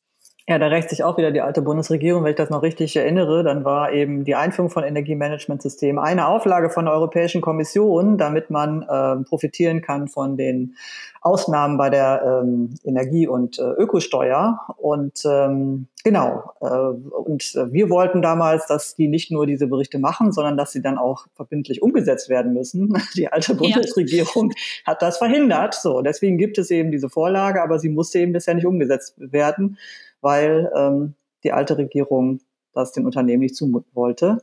[0.47, 3.43] Ja, da rächt sich auch wieder die alte Bundesregierung, wenn ich das noch richtig erinnere.
[3.45, 8.85] Dann war eben die Einführung von Energiemanagementsystemen eine Auflage von der Europäischen Kommission, damit man
[8.91, 10.77] ähm, profitieren kann von den
[11.23, 14.61] Ausnahmen bei der ähm, Energie- und äh, Ökosteuer.
[14.77, 20.31] Und ähm, genau, äh, und wir wollten damals, dass die nicht nur diese Berichte machen,
[20.31, 22.93] sondern dass sie dann auch verbindlich umgesetzt werden müssen.
[23.17, 24.93] Die alte Bundesregierung ja.
[24.93, 25.73] hat das verhindert.
[25.73, 29.79] So, deswegen gibt es eben diese Vorlage, aber sie musste eben bisher nicht umgesetzt werden
[30.25, 32.41] weil ähm, die alte Regierung
[32.73, 34.39] das den Unternehmen nicht zumuten wollte.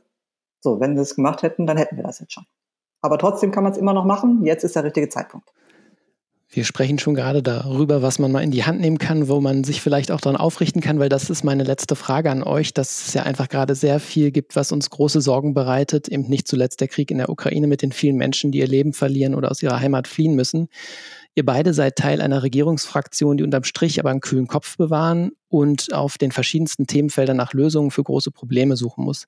[0.60, 2.46] So, wenn sie es gemacht hätten, dann hätten wir das jetzt schon.
[3.02, 4.44] Aber trotzdem kann man es immer noch machen.
[4.44, 5.52] Jetzt ist der richtige Zeitpunkt.
[6.54, 9.64] Wir sprechen schon gerade darüber, was man mal in die Hand nehmen kann, wo man
[9.64, 13.06] sich vielleicht auch daran aufrichten kann, weil das ist meine letzte Frage an euch, dass
[13.06, 16.08] es ja einfach gerade sehr viel gibt, was uns große Sorgen bereitet.
[16.08, 18.92] Eben nicht zuletzt der Krieg in der Ukraine mit den vielen Menschen, die ihr Leben
[18.92, 20.68] verlieren oder aus ihrer Heimat fliehen müssen.
[21.34, 25.94] Ihr beide seid Teil einer Regierungsfraktion, die unterm Strich aber einen kühlen Kopf bewahren und
[25.94, 29.26] auf den verschiedensten Themenfeldern nach Lösungen für große Probleme suchen muss.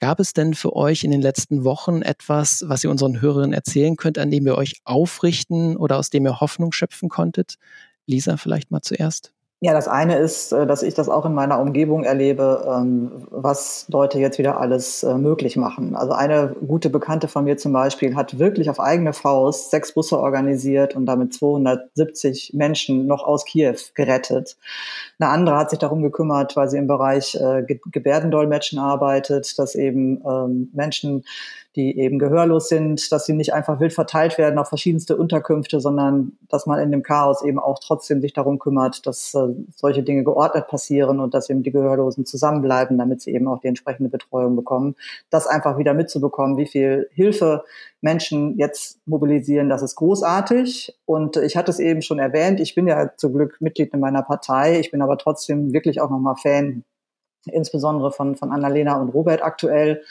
[0.00, 3.94] Gab es denn für euch in den letzten Wochen etwas, was ihr unseren Hörerinnen erzählen
[3.96, 7.58] könnt, an dem ihr euch aufrichten oder aus dem ihr Hoffnung schöpfen konntet?
[8.06, 9.35] Lisa, vielleicht mal zuerst.
[9.60, 13.86] Ja, das eine ist, äh, dass ich das auch in meiner Umgebung erlebe, ähm, was
[13.88, 15.96] Leute jetzt wieder alles äh, möglich machen.
[15.96, 20.18] Also eine gute Bekannte von mir zum Beispiel hat wirklich auf eigene Faust sechs Busse
[20.18, 24.58] organisiert und damit 270 Menschen noch aus Kiew gerettet.
[25.18, 30.22] Eine andere hat sich darum gekümmert, weil sie im Bereich äh, Gebärdendolmetschen arbeitet, dass eben
[30.28, 31.24] ähm, Menschen
[31.76, 36.32] die eben gehörlos sind, dass sie nicht einfach wild verteilt werden auf verschiedenste Unterkünfte, sondern
[36.48, 40.24] dass man in dem Chaos eben auch trotzdem sich darum kümmert, dass äh, solche Dinge
[40.24, 44.56] geordnet passieren und dass eben die Gehörlosen zusammenbleiben, damit sie eben auch die entsprechende Betreuung
[44.56, 44.96] bekommen.
[45.28, 47.62] Das einfach wieder mitzubekommen, wie viel Hilfe
[48.00, 50.96] Menschen jetzt mobilisieren, das ist großartig.
[51.04, 54.22] Und ich hatte es eben schon erwähnt, ich bin ja zum Glück Mitglied in meiner
[54.22, 56.84] Partei, ich bin aber trotzdem wirklich auch nochmal Fan,
[57.52, 60.02] insbesondere von, von Annalena und Robert aktuell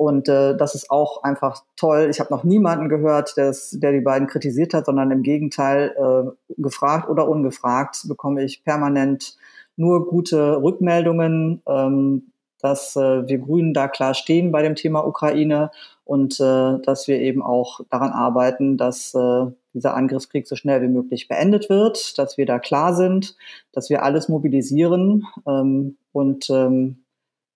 [0.00, 2.08] und äh, das ist auch einfach toll.
[2.10, 6.54] Ich habe noch niemanden gehört, des, der die beiden kritisiert hat, sondern im Gegenteil, äh,
[6.56, 9.36] gefragt oder ungefragt, bekomme ich permanent
[9.76, 11.60] nur gute Rückmeldungen.
[11.68, 12.32] Ähm,
[12.62, 15.70] dass äh, wir Grünen da klar stehen bei dem Thema Ukraine
[16.04, 20.88] und äh, dass wir eben auch daran arbeiten, dass äh, dieser Angriffskrieg so schnell wie
[20.88, 23.34] möglich beendet wird, dass wir da klar sind,
[23.72, 26.99] dass wir alles mobilisieren ähm, und ähm,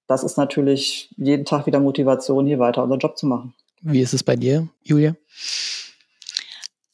[0.07, 3.55] das ist natürlich jeden Tag wieder Motivation, hier weiter unseren Job zu machen.
[3.83, 5.15] Wie ist es bei dir, Julia?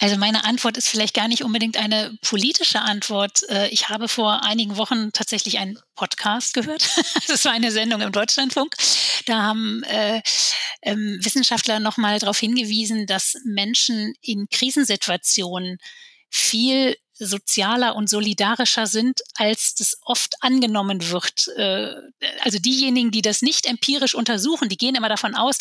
[0.02, 3.42] Also meine Antwort ist vielleicht gar nicht unbedingt eine politische Antwort.
[3.50, 6.88] Äh, ich habe vor einigen Wochen tatsächlich einen Podcast gehört.
[7.28, 8.74] Das war eine Sendung im Deutschlandfunk.
[9.26, 10.22] Da haben äh,
[10.82, 15.78] ähm, Wissenschaftler nochmal darauf hingewiesen, dass Menschen in Krisensituationen
[16.30, 21.48] viel sozialer und solidarischer sind, als das oft angenommen wird.
[21.56, 21.94] Äh,
[22.40, 25.58] also diejenigen, die das nicht empirisch untersuchen, die gehen immer davon aus,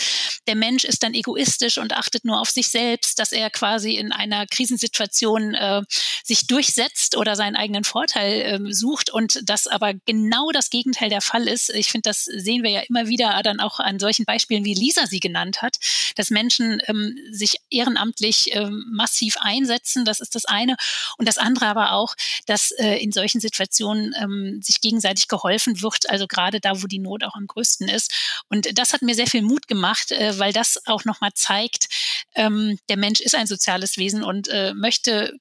[0.47, 4.12] der Mensch ist dann egoistisch und achtet nur auf sich selbst, dass er quasi in
[4.12, 5.82] einer Krisensituation äh,
[6.24, 11.22] sich durchsetzt oder seinen eigenen Vorteil äh, sucht und das aber genau das Gegenteil der
[11.22, 11.70] Fall ist.
[11.70, 15.07] Ich finde, das sehen wir ja immer wieder dann auch an solchen Beispielen, wie Lisa
[15.07, 15.78] sie genannt hat,
[16.16, 20.05] dass Menschen ähm, sich ehrenamtlich ähm, massiv einsetzen.
[20.05, 20.76] Das ist das eine.
[21.18, 25.81] Und das andere andere aber auch, dass äh, in solchen Situationen ähm, sich gegenseitig geholfen
[25.81, 28.13] wird, also gerade da, wo die Not auch am größten ist.
[28.49, 31.87] Und das hat mir sehr viel Mut gemacht, äh, weil das auch nochmal zeigt,
[32.35, 35.33] ähm, der Mensch ist ein soziales Wesen und äh, möchte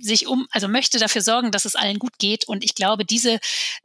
[0.00, 2.48] sich um, also möchte dafür sorgen, dass es allen gut geht.
[2.48, 3.38] Und ich glaube, diese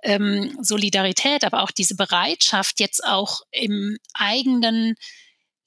[0.03, 4.95] ähm, Solidarität, aber auch diese Bereitschaft, jetzt auch im eigenen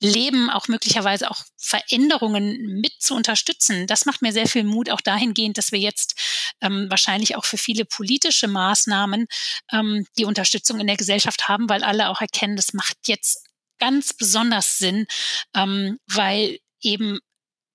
[0.00, 3.86] Leben auch möglicherweise auch Veränderungen mit zu unterstützen.
[3.86, 6.18] Das macht mir sehr viel Mut, auch dahingehend, dass wir jetzt
[6.60, 9.26] ähm, wahrscheinlich auch für viele politische Maßnahmen
[9.72, 13.46] ähm, die Unterstützung in der Gesellschaft haben, weil alle auch erkennen, das macht jetzt
[13.78, 15.06] ganz besonders Sinn,
[15.54, 17.18] ähm, weil eben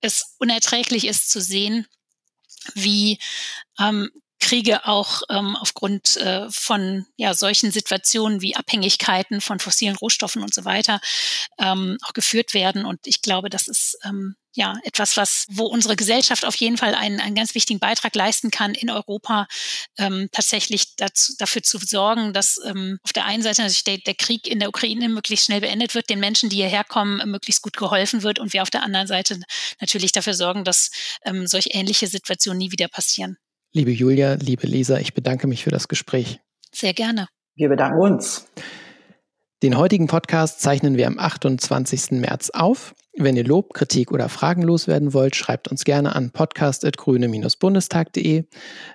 [0.00, 1.86] es unerträglich ist zu sehen,
[2.74, 3.18] wie
[3.78, 10.42] ähm, Kriege auch ähm, aufgrund äh, von ja, solchen Situationen wie Abhängigkeiten von fossilen Rohstoffen
[10.42, 11.00] und so weiter
[11.58, 12.84] ähm, auch geführt werden.
[12.84, 16.94] Und ich glaube, das ist ähm, ja etwas, was, wo unsere Gesellschaft auf jeden Fall
[16.94, 19.46] einen, einen ganz wichtigen Beitrag leisten kann, in Europa
[19.98, 24.14] ähm, tatsächlich dazu, dafür zu sorgen, dass ähm, auf der einen Seite natürlich der, der
[24.14, 27.76] Krieg in der Ukraine möglichst schnell beendet wird, den Menschen, die hierher kommen, möglichst gut
[27.76, 29.40] geholfen wird und wir auf der anderen Seite
[29.80, 30.90] natürlich dafür sorgen, dass
[31.24, 33.38] ähm, solch ähnliche Situationen nie wieder passieren.
[33.76, 36.40] Liebe Julia, liebe Lisa, ich bedanke mich für das Gespräch.
[36.72, 37.28] Sehr gerne.
[37.56, 38.48] Wir bedanken uns.
[39.62, 42.12] Den heutigen Podcast zeichnen wir am 28.
[42.12, 42.94] März auf.
[43.18, 48.44] Wenn ihr Lob, Kritik oder Fragen loswerden wollt, schreibt uns gerne an podcast.grüne-bundestag.de.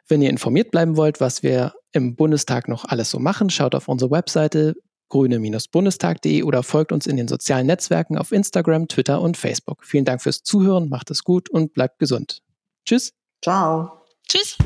[0.07, 3.87] Wenn ihr informiert bleiben wollt, was wir im Bundestag noch alles so machen, schaut auf
[3.87, 4.73] unsere Webseite
[5.09, 9.85] grüne-bundestag.de oder folgt uns in den sozialen Netzwerken auf Instagram, Twitter und Facebook.
[9.85, 12.41] Vielen Dank fürs Zuhören, macht es gut und bleibt gesund.
[12.83, 13.13] Tschüss.
[13.43, 14.00] Ciao.
[14.31, 14.57] Tschüss.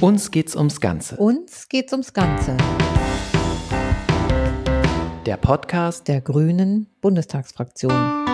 [0.00, 1.16] Uns geht's ums Ganze.
[1.18, 2.56] Uns geht's ums Ganze.
[5.26, 8.27] Der Podcast der Grünen Bundestagsfraktion.